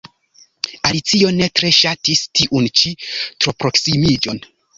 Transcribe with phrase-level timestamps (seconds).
[0.87, 2.95] Alicio ne tre ŝatis tiun ĉi
[3.45, 4.43] troproksimiĝon.